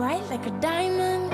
[0.00, 1.30] bright like a diamond.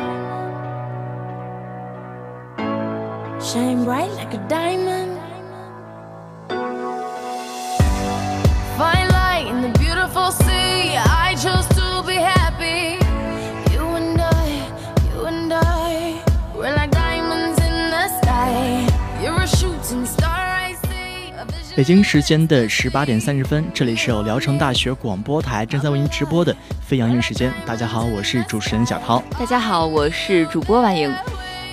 [3.40, 5.18] Shine bright like a diamond.
[8.78, 10.96] Fine light in the beautiful sea.
[10.96, 12.98] I chose to be happy.
[13.72, 14.66] You and I,
[15.14, 16.22] you and I,
[16.54, 18.88] we're like diamonds in the sky.
[19.22, 21.32] You're a shooting star, I see.
[21.38, 26.54] A vision 北京时间的十八点三十分，这里是由聊城大学广播台正在为您直播的
[26.87, 27.53] 飞扬音乐时间。
[27.65, 29.21] 大家好，我是主持人小涛。
[29.37, 31.13] 大家好，我是主播婉莹。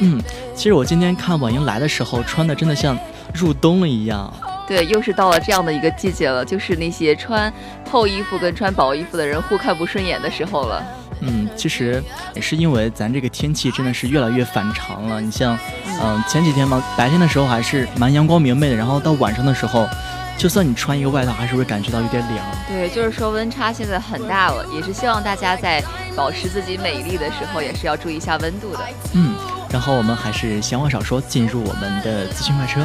[0.01, 0.21] 嗯，
[0.57, 2.99] 其实我今天看婉莹来的时候，穿的真的像
[3.33, 4.33] 入冬了一样。
[4.67, 7.53] 对，又是到了这样的一个季节了，就是那些穿
[7.89, 10.85] 厚衣服跟穿薄衣服的人互看不顺眼的时候了。
[11.21, 12.03] 嗯，其实
[12.35, 15.21] 也是因为咱这个天气真的是越来越反常了。
[15.21, 15.57] 你像，
[16.03, 19.89] 嗯、前几天嘛，白天的时候还是蛮阳光明媚的，然后到晚上的时候，
[20.37, 22.45] 就算你穿一个外套，还是会感觉到有点凉。
[22.69, 25.83] 对，就是说温差现在很大了，也是希望大家在
[26.15, 28.81] 保持自己美丽的时候，也是要注意一下温度的。
[29.15, 29.35] 嗯，
[29.71, 32.85] 然后我们还是闲话少说，进入我们的资讯快车。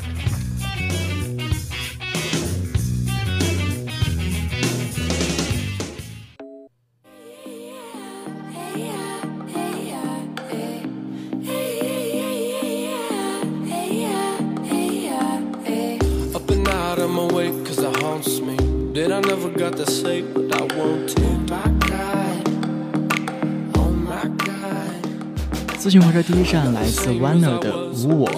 [25.91, 27.69] 讯快车第一站来自 Wanner 的
[28.07, 28.29] 《无我》。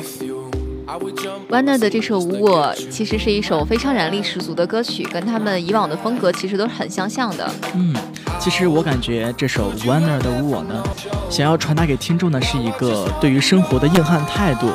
[1.50, 7.48] Warner 的这首《无我》其实是一首非常燃力十足的歌曲，跟他们以往的风格其实都是很相像的。
[7.76, 7.94] 嗯，
[8.40, 10.84] 其实我感觉这首 Wanner 的《无我》呢，
[11.30, 14.72] 想要传达给听众的是一个对于生活的硬汉态度。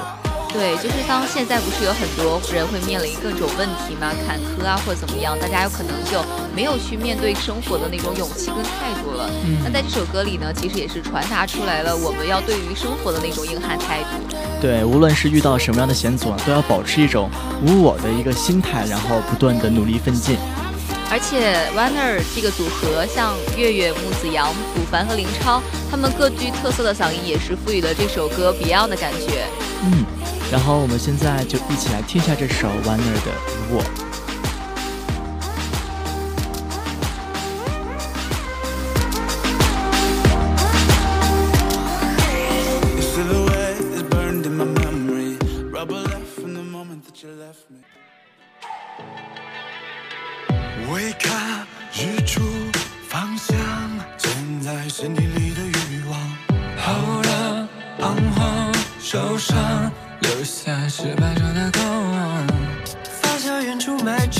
[1.32, 6.24] 现在不是有很多人会面临各种问题吗，坎坷啊或者怎么样，大家有可能就
[6.54, 9.30] 没有去面对生活的那种勇气跟态度了。
[9.44, 14.36] 嗯那在这首歌里呢，其实也是传达出来了我们要对于生活的那种硬汉态度。
[14.60, 17.30] 对，无论是遇到什么样的险阻啊，都要保持一种
[17.64, 20.36] 无我的一个心态，然后不断的努力奋进。
[21.10, 29.46] 而且 Wanner 这个组合，像月月、木子阳、卜凡和林超，他们各具特色的嗓音，也是赋予了这首歌 Beyond 的感觉。
[29.84, 30.04] 嗯，
[30.50, 33.32] 然后我们现在就一起来听一下这首 Warner 的
[33.70, 33.82] 《我》。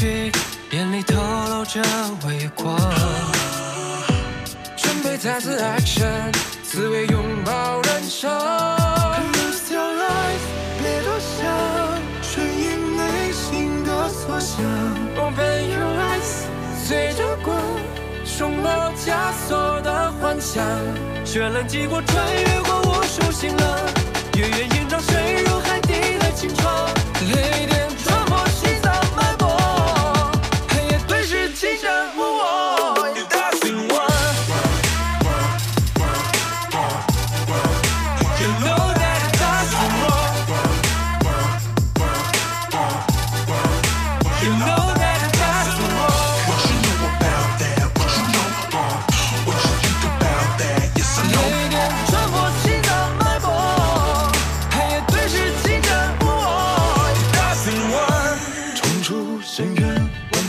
[0.00, 1.16] 眼里透
[1.48, 1.82] 露着
[2.24, 2.78] 微光，
[4.76, 6.30] 准备再次爱神，
[6.70, 8.30] 只为拥抱人生。
[8.30, 10.44] Lose your eyes，
[10.78, 11.48] 别多想，
[12.22, 14.64] 顺应内心的所向。
[15.16, 16.46] Open your eyes，
[16.86, 17.56] 随着光，
[18.24, 18.70] 冲破
[19.04, 20.64] 枷锁的幻想。
[21.24, 23.80] 绚烂极光穿越过无数星河，
[24.36, 26.88] 月圆映照坠入海底的惊窗，
[27.34, 27.87] 雷电。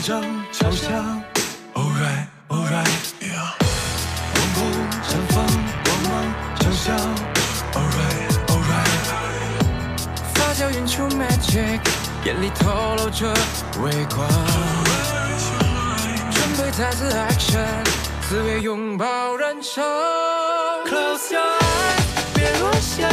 [0.00, 0.88] 万丈桥下。
[1.74, 3.52] Alright, alright, yeah.
[4.34, 4.58] 永不
[5.04, 5.36] 绽放
[5.84, 6.10] 光芒，
[6.60, 6.96] 想象。
[7.74, 9.04] Alright, alright.
[10.34, 11.80] 发酵演出 magic，
[12.24, 13.34] 眼里透露着
[13.82, 14.26] 微光。
[16.32, 17.84] 准备再次 action，
[18.28, 19.82] 自卫拥抱燃烧。
[20.86, 23.08] Close your eyes，别落下，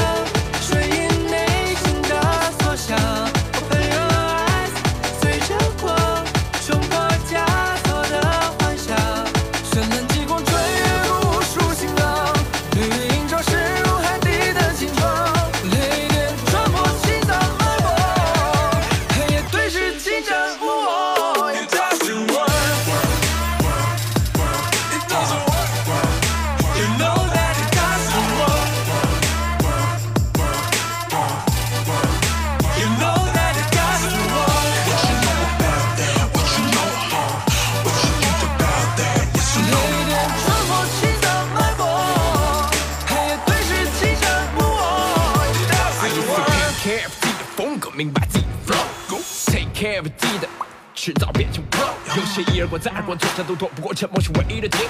[52.70, 54.90] 有些一而过再而过，错杀都躲不过，沉默是唯一的解。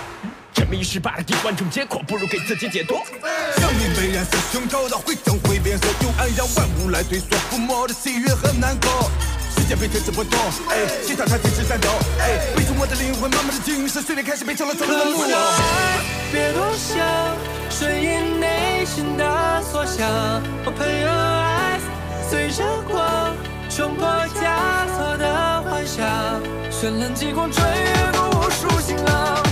[0.54, 3.04] 沉迷于失败的敌，万种结果，不如给自己解脱。
[3.58, 9.12] 生命被染色，胸口的灰烬会变色，幽暗让万物来对锁，抚摸的喜悦和难过。
[9.56, 10.40] 世界被天使波动，
[10.70, 11.90] 哎，心跳它天使战斗，
[12.20, 15.26] 哎，背出我的灵魂，慢慢的精神，碎裂开始变成了错的路。
[15.28, 16.98] Your eyes，别多想，
[17.70, 20.08] 顺应内心的所想。
[20.66, 21.82] Open your eyes，
[22.30, 23.36] 随着光
[23.78, 26.04] 冲破枷锁的幻想。
[26.72, 29.47] 绚烂极光穿越过无数星浪，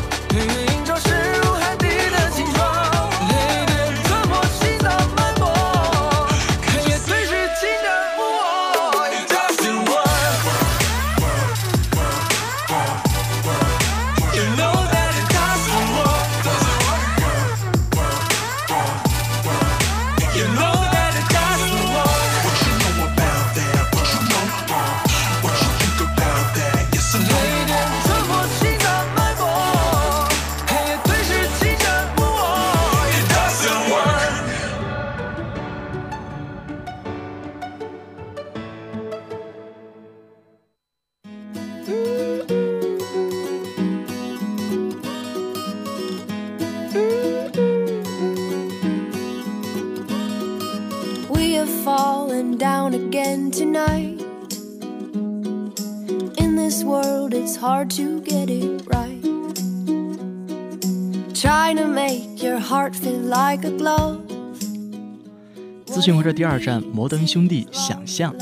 [65.85, 68.33] 资讯火车第二站，摩登兄弟想象。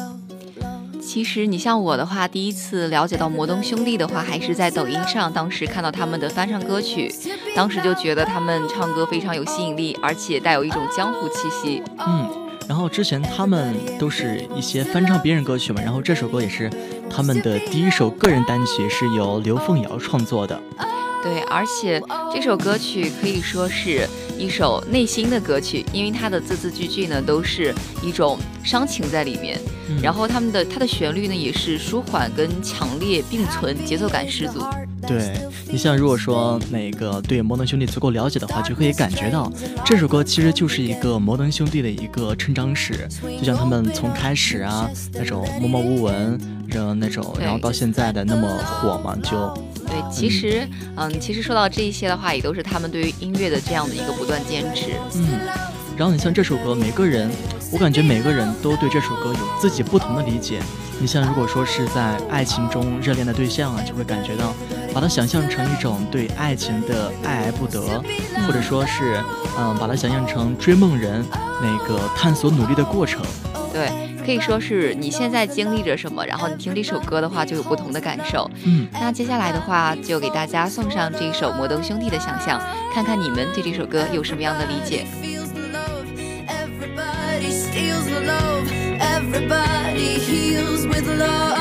[1.01, 7.13] 其实你像我的话，第一次了解到摩登兄弟的话，还是在抖音上，当时看到他们的翻唱歌曲，
[7.53, 11.83] 当时就觉得他们唱歌非常有吸引力，而且带有一种江湖气息。
[11.99, 12.31] 嗯，
[12.65, 16.71] 然后之前他们都是一些翻唱别人歌曲嘛，然后这首歌也是
[17.09, 20.57] 他们的第一首个人单曲，是由刘凤瑶创作的。
[21.21, 22.01] 对，而且
[22.33, 24.05] 这首歌曲可以说是
[24.43, 27.73] 一首内心的歌曲，因为它的字字句句呢都是
[28.03, 29.57] 一种伤情在里面，
[29.87, 34.59] 嗯然后他们的它的旋律呢也是舒缓跟强烈并存，节奏感十足。
[35.07, 35.33] 对
[35.69, 39.51] 你像如果说那个对摩登兄弟足够了解的话，就可以感觉到
[39.85, 43.07] 这首歌其实就是一个摩登兄弟的一个成长史，
[43.39, 49.53] 就像他们从开始啊那种默默无闻，然后那种，然后到现在的那么火嘛，就
[49.85, 54.91] 对，其实，嗯，其实说到这一些的话，也都是他们对于音乐的这样的一个不断坚持。
[55.15, 55.39] 嗯。
[55.95, 57.29] 然后你像这首歌，每个人，
[57.73, 60.61] 我感觉每个人都对这首歌有自己不同的理解。
[60.99, 64.53] 你像如果说是在爱情中热恋的对象啊，就会感觉到
[64.93, 67.81] 把它想象成一种对爱情的爱而不得，
[68.45, 69.19] 或者说是
[69.57, 71.25] 嗯把它想象成追梦人
[71.63, 73.23] 那个探索努力的过程，
[73.73, 73.89] 对，
[74.23, 78.47] 可以说是你现在经历着什么，然后你听这首歌的话就有不同的感受。
[78.65, 82.61] 嗯，那接下来的话就给大家送上这首摩登兄弟的想象，
[82.93, 85.07] 看看你们对这首歌有什么样的理解。
[87.73, 88.71] Steals the love.
[89.01, 91.57] Everybody heals with love.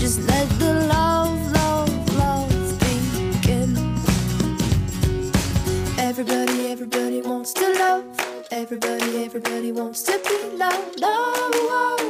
[0.00, 1.92] Just let the love, love,
[2.22, 3.70] love begin.
[5.98, 8.04] Everybody, everybody wants to love.
[8.50, 11.00] Everybody, everybody wants to be loved.
[11.02, 12.01] Oh,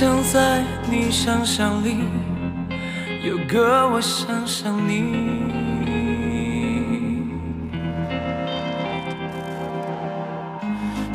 [0.00, 1.98] 想在你想象里
[3.22, 5.02] 有个我想象你，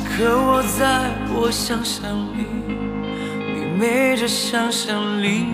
[0.04, 2.46] 可我在我想象里，
[3.56, 5.44] 你没这想象力。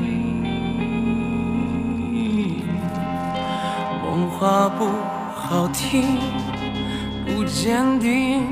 [4.05, 4.85] 梦话不
[5.35, 6.19] 好听，
[7.25, 8.43] 不坚定，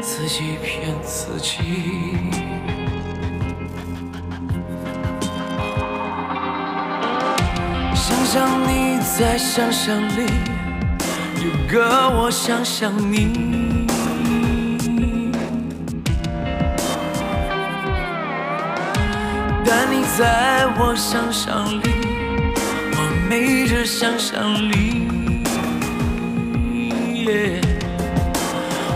[0.00, 2.45] 自己骗自己。
[8.08, 10.26] 想象你在想象里
[11.42, 13.84] 有个我想象你，
[19.64, 21.82] 但你在我想象里，
[22.92, 22.98] 我
[23.28, 25.42] 没这想象力。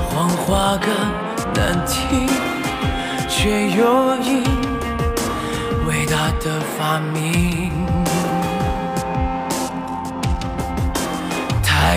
[0.09, 0.89] 谎话更
[1.53, 2.29] 难听，
[3.29, 4.45] 却有因，
[5.89, 7.70] 伟大的发明。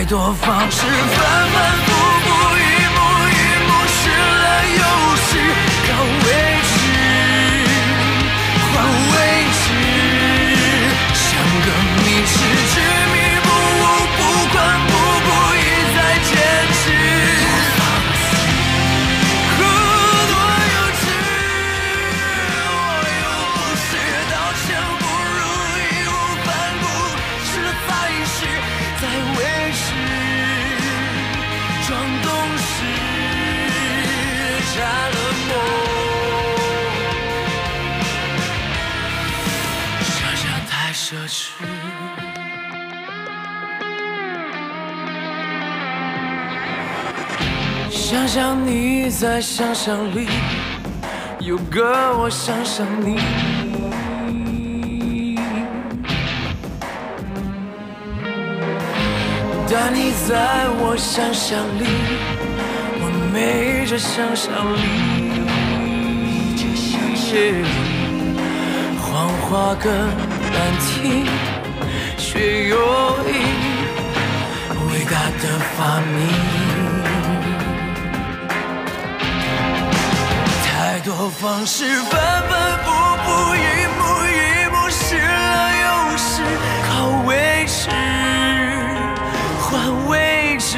[0.04, 1.18] 太多方式，反
[1.54, 1.56] 反
[1.86, 1.88] 复
[2.26, 2.62] 复，一
[2.94, 4.46] 幕一幕，失了
[4.76, 4.84] 又
[49.20, 50.28] 在想象里
[51.40, 51.84] 有个
[52.18, 53.20] 我想象你，
[59.70, 61.86] 但你在我想象里，
[63.00, 64.84] 我没这想象力。
[69.00, 69.92] 谎话更
[70.52, 71.26] 难听，
[72.18, 72.76] 却有
[73.28, 73.32] 瘾，
[74.90, 75.44] 伟大的
[75.78, 76.63] 发明。
[81.04, 82.18] 多方式，反
[82.48, 82.90] 反复
[83.26, 83.58] 复，一
[83.98, 86.42] 幕一幕，试了又试，
[86.88, 86.92] 靠
[87.28, 87.90] 位置
[89.60, 90.78] 换位置，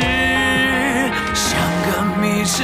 [1.36, 2.64] 像个迷痴，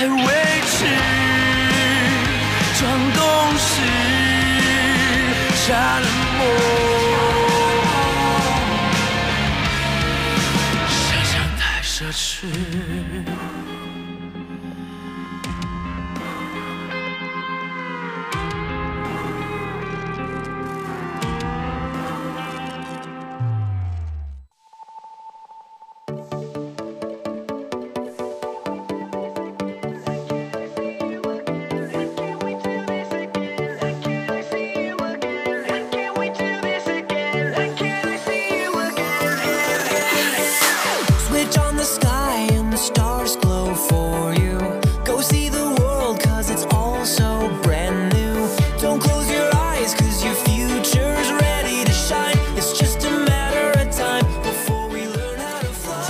[0.00, 0.16] 试，再维
[0.64, 0.86] 持，
[2.78, 3.20] 装懂
[3.58, 3.68] 事，
[5.54, 5.68] 瞎
[6.00, 6.06] 了
[6.38, 6.40] 梦。
[10.88, 12.48] 想象太奢侈。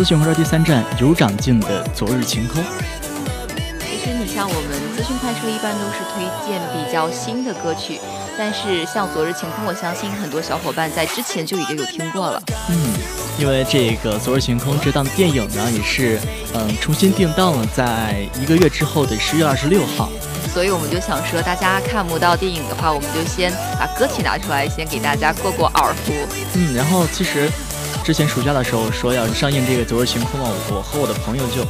[0.00, 2.62] 资讯快车第三站有长进的《昨日晴空》。
[3.80, 8.00] 其实你像我们资讯快车一般都是推荐比较新的歌曲，
[8.38, 12.42] 但是像《昨日晴空》，我相信很多小伙伴在之前就已经有听过了。
[12.70, 12.94] 嗯，
[13.38, 16.18] 因为这个《昨日晴空》这档电影呢，也是
[16.54, 20.08] 嗯重新定档了，在一个月之后的十月二十六号。
[20.54, 26.14] 所以我们就想说，大家看不到电影的话，我们就先把歌曲拿出来，先给大家过过耳福。
[26.54, 27.50] 嗯，然后其实
[28.02, 31.64] 之前暑假的时候说要上映这个《昨日晴空》嘛，我和我的朋友就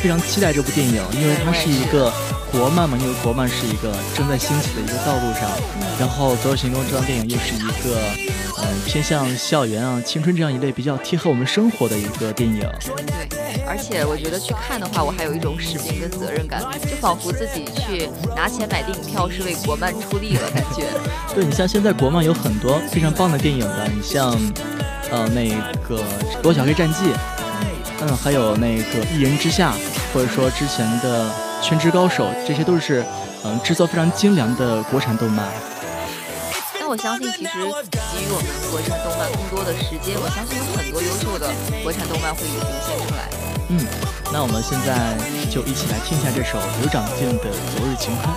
[0.00, 2.12] 非常期待这部电影，因为它是一个
[2.52, 5.48] 国漫嘛，因为国漫是一个正在兴起的一个道路上。
[5.98, 7.98] 然后《昨日晴空》这张电影又是一个
[8.58, 12.60] 嗯偏向校园啊、青春这样一类比较贴合我们生活的一个电影。
[12.84, 20.84] 对，而且我觉得去看的话，我还有一种使命跟责任感，就仿佛自己去拿钱买电影票是为国漫出力了，感觉。
[21.34, 24.36] 对你像现在国漫有很多非常棒的电影的，你像
[25.10, 25.48] 呃那
[25.88, 25.98] 个
[26.42, 27.04] 《罗小黑战记》，
[28.00, 28.82] 嗯，还有那个
[29.14, 29.72] 《一人之下》，
[30.12, 31.28] 或者说之前的
[31.62, 33.04] 《全职高手》，这些都是
[33.44, 35.46] 嗯制作非常精良的国产动漫。
[36.78, 37.52] 但我相信，其实
[37.90, 41.50] 给予我们国产动漫更多的时间，我相信有很多优秀的
[41.82, 43.28] 国产动漫会涌现出来。
[43.68, 43.84] 嗯，
[44.32, 45.18] 那我们现在
[45.50, 47.44] 就一起来听一下这首刘长健的
[47.74, 48.32] 《昨日晴空》。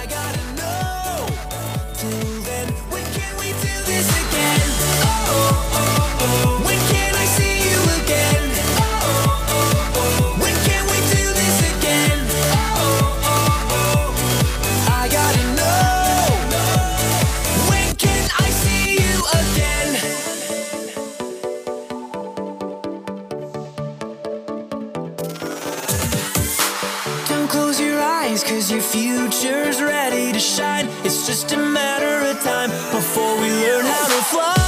[27.49, 30.87] Close your eyes, cause your future's ready to shine.
[31.03, 34.58] It's just a matter of time before we learn how to fly.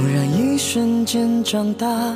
[0.00, 2.14] 忽然一瞬间长大，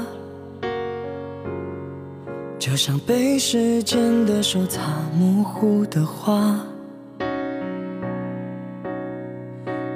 [2.56, 4.80] 就像被时间的手擦
[5.18, 6.60] 模糊的画。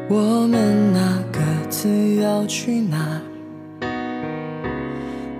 [0.09, 1.39] 我们那各
[1.71, 3.23] 自要去哪？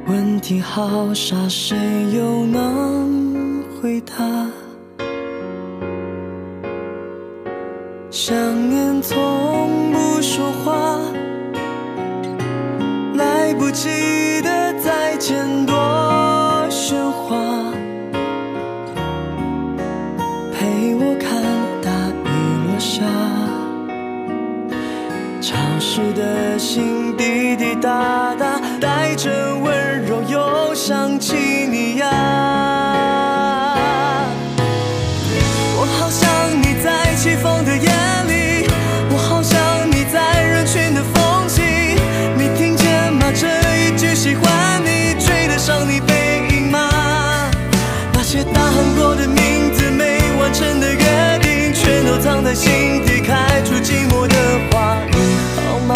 [0.07, 1.77] 问题好傻，谁
[2.15, 4.15] 又能回答？
[8.09, 8.37] 想
[8.71, 9.46] 念从
[52.57, 54.35] 心底，开出寂寞的
[54.71, 54.97] 花。
[55.13, 55.95] 你好吗？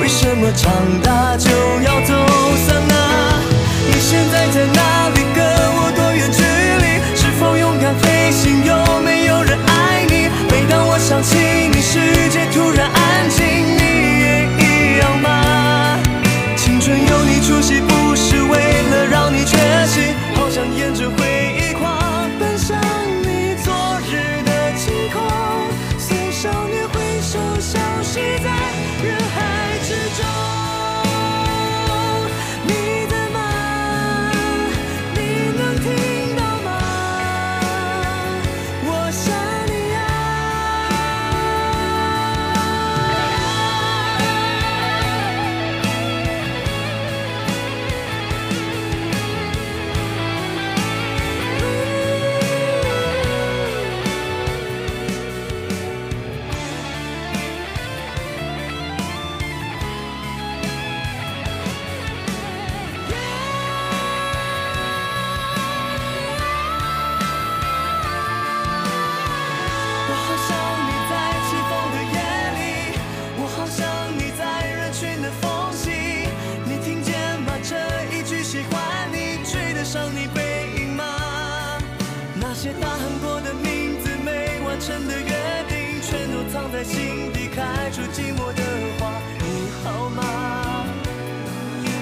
[0.00, 0.70] 为什么长
[1.02, 1.50] 大就
[1.82, 2.14] 要走
[2.64, 3.42] 散啊？
[3.88, 5.26] 你现在在哪里？
[5.34, 6.44] 隔我多远距
[6.78, 7.02] 离？
[7.16, 8.64] 是否勇敢飞行？
[8.64, 10.28] 有没有人爱你？
[10.48, 11.36] 每当我想起
[11.74, 11.98] 你，世
[12.30, 13.77] 界突然安静，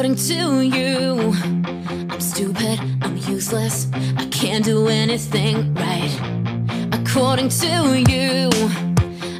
[0.00, 1.34] According to you,
[2.08, 3.86] I'm stupid, I'm useless,
[4.16, 6.10] I can't do anything right.
[6.90, 8.48] According to you,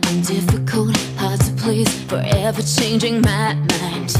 [0.04, 4.14] I'm difficult, hard to please, forever changing my mind.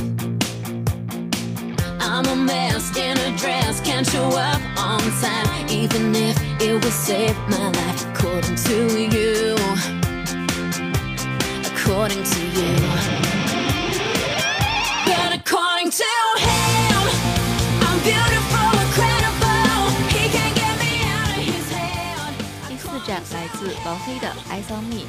[2.00, 6.90] I'm a mess in a dress, can't show up on time, even if it will
[6.90, 8.07] save my life.
[8.14, 9.57] According to you,
[11.70, 13.39] according to you.
[23.60, 25.02] 自王菲的《爱桑蜜》，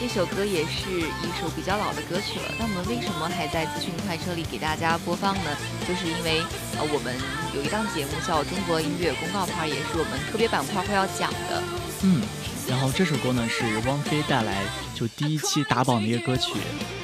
[0.00, 2.52] 这首歌也是一首比较老的歌曲了。
[2.58, 5.56] 那我们为什么还在资讯快车里给大家播放呢？
[5.86, 6.42] 就是因为
[6.76, 7.14] 呃，我们
[7.54, 11.62] 有一档节目叫《中国音乐公告牌》，也是我们特别板块会要讲的。
[12.02, 12.22] 嗯，
[12.68, 16.58] 然后这首歌呢是汪菲带来就第一期打榜的一个歌曲，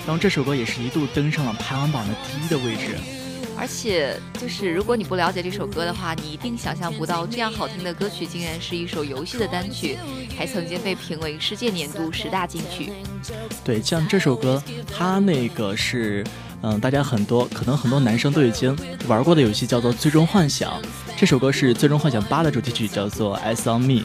[0.04, 2.98] 然后这首歌也是一度登上了排行榜的第一的位置。
[3.62, 9.96] 而且，就是如果你不了解这首歌的话，你一定想象不到这样好听的歌曲竟然是一首游戏的单曲，
[10.36, 12.90] 还曾经被评为世界年度十大金曲。
[13.62, 14.60] 对，像这首歌，
[14.92, 16.24] 它那个是，
[16.62, 20.72] 嗯，大家很多可能很多男生都已经玩过的游戏叫做《最终幻想》，
[21.16, 24.02] 这首歌是《最终幻想八》的主题曲，叫做《S on Me》。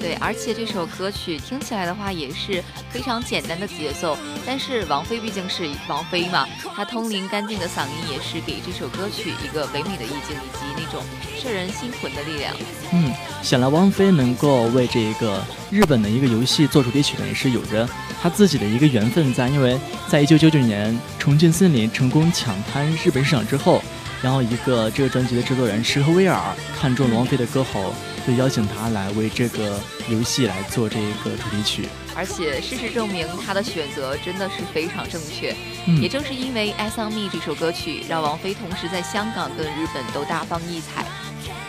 [0.00, 11.04] 对，而且这首歌曲听起来的话也是非常简单的节奏，但是王菲毕竟是王菲嘛，她通灵干净的嗓音也是给这首歌曲一个唯美的意境以及那种
[11.38, 12.54] 摄人心魂的力量。
[12.92, 17.86] 嗯，显然王菲能够为这个日本的一个游戏做主题曲呢，也是有着
[18.22, 23.82] 她自己的一个缘分在，因为在一九九九年《重庆森林》成功抢滩日本市场之后，
[24.22, 26.40] 然后一个这个专辑的制作人石河威尔
[26.80, 27.92] 看中了王菲的歌喉。
[28.26, 35.54] 就邀请他来为这个游戏来做这个主题曲，而且事实证明他的选择真的是非常正确。
[35.86, 41.04] 嗯、也正是因为《爱上 me》这首歌曲，让王菲同时在香港跟日本都大放异彩。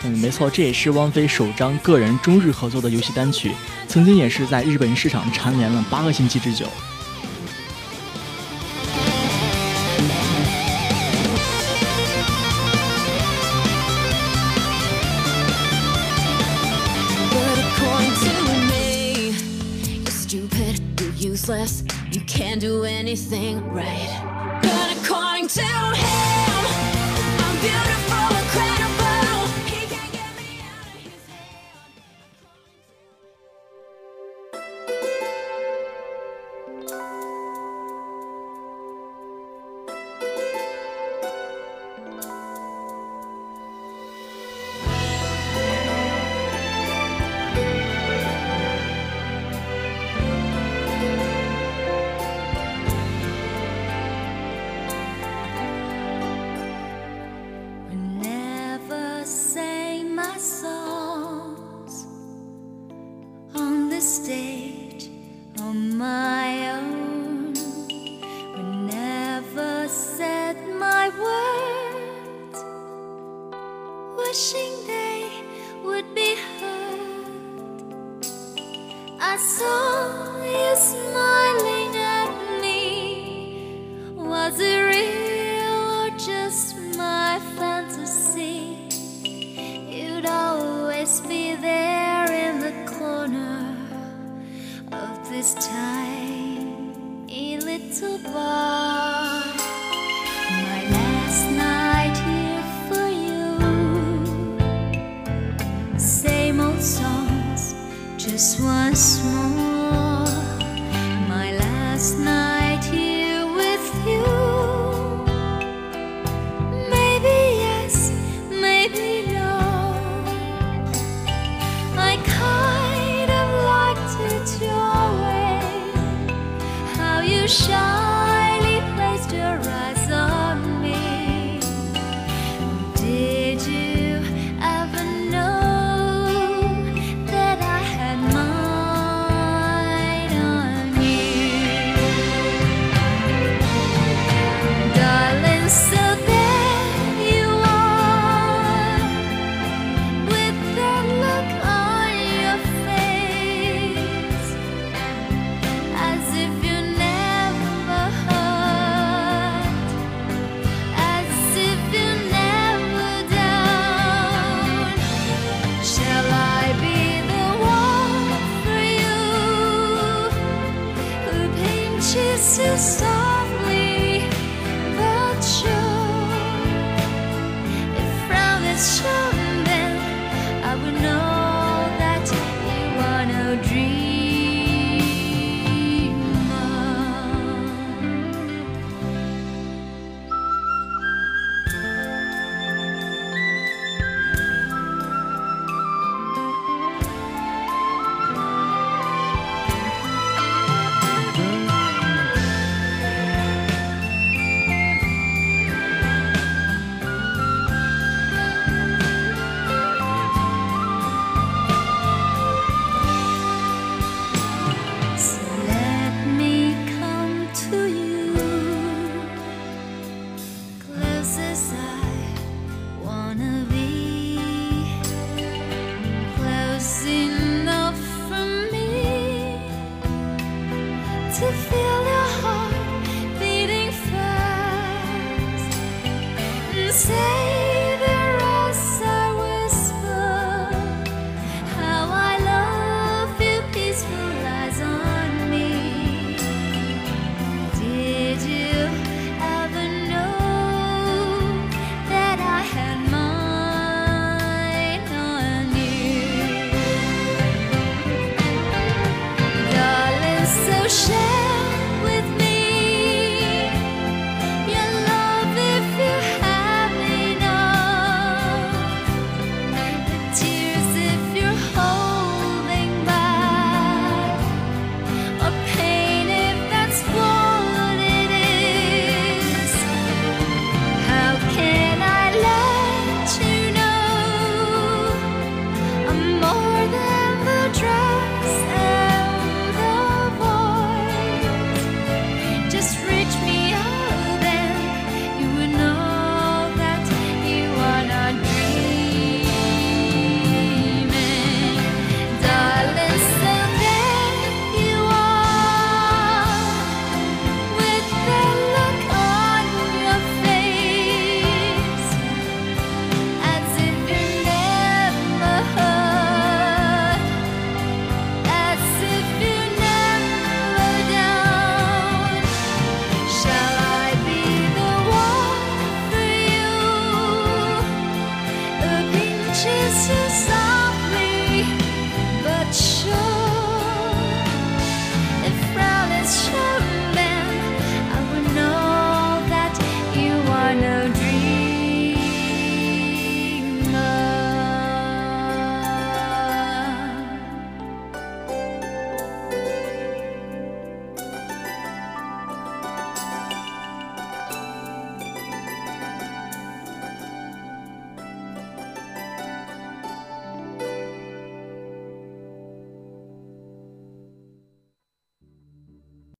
[0.04, 3.52] 嗯，没错，这也是王菲首张个人中日合作的游戏单曲，
[3.86, 6.66] 曾经也是在日本市场蝉联了八个星期之久。
[21.42, 21.82] Useless.
[22.12, 24.60] You can't do anything right.
[24.62, 26.66] But according to him,
[27.42, 28.21] I'm beautiful,
[79.32, 84.12] I saw you smiling at me.
[84.14, 84.91] Was it?